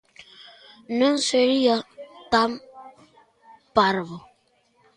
Non 0.99 1.15
sería 1.29 1.77
tan 2.33 2.51
parvo. 3.77 4.17